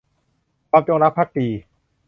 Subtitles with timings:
[0.69, 1.47] ความจงรักภักดี